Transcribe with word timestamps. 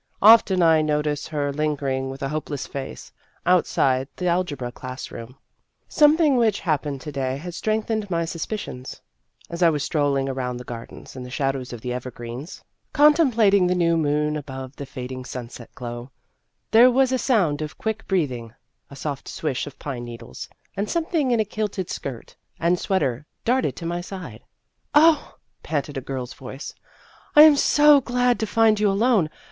Often 0.23 0.63
I 0.63 0.81
notice 0.81 1.27
her 1.27 1.53
lingering 1.53 2.09
with 2.09 2.23
a 2.23 2.29
hopeless 2.29 2.65
face 2.65 3.11
outside 3.45 4.07
the 4.15 4.25
algebra 4.25 4.71
class 4.71 5.11
room. 5.11 5.37
Some 5.87 6.17
thing 6.17 6.37
which 6.37 6.61
happened 6.61 7.01
to 7.01 7.11
day 7.11 7.37
has 7.37 7.55
strength 7.55 7.87
ened 7.89 8.09
my 8.09 8.25
suspicions. 8.25 8.99
As 9.51 9.61
I 9.61 9.69
was 9.69 9.83
strolling 9.83 10.27
around 10.27 10.57
the 10.57 10.63
gardens 10.63 11.15
in 11.15 11.21
the 11.21 11.29
shadow 11.29 11.59
of 11.59 11.81
the 11.81 11.93
evergreens, 11.93 12.63
contem 12.95 13.25
1 13.27 13.31
Printed 13.33 13.53
in 13.53 13.67
the 13.67 13.73
Vassarion 13.75 13.77
of 13.77 13.85
1896. 13.85 13.85
199 13.85 13.85
200 13.85 13.85
Vassar 13.85 13.85
Studies 13.85 13.85
plating 13.85 13.85
the 13.85 13.85
new 13.85 13.97
moon 14.01 14.37
above 14.65 14.75
the 14.75 14.85
fading 14.87 15.23
sunset 15.25 15.69
glow, 15.75 16.11
there 16.71 16.89
was 16.89 17.11
a 17.11 17.17
sound 17.19 17.61
of 17.61 17.77
quick 17.77 18.07
breathing, 18.07 18.53
a 18.89 18.95
soft 18.95 19.27
swish 19.27 19.67
of 19.67 19.77
pine 19.77 20.03
needles, 20.03 20.49
and 20.75 20.89
something 20.89 21.29
in 21.29 21.39
a 21.39 21.45
kilted 21.45 21.91
skirt 21.91 22.35
and 22.59 22.79
sweater 22.79 23.27
darted 23.45 23.75
to 23.75 23.85
my 23.85 24.01
side." 24.01 24.41
Oh," 24.95 25.35
panted 25.61 25.95
a 25.95 26.01
girl's 26.01 26.33
voice," 26.33 26.73
I 27.35 27.43
am 27.43 27.55
so 27.55 28.01
glad 28.01 28.39
to 28.39 28.47
find 28.47 28.79
you 28.79 28.89
alone 28.89 29.29